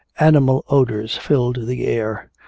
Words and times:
Animal 0.19 0.65
odors 0.67 1.15
filled 1.15 1.67
the 1.67 1.85
air. 1.85 2.31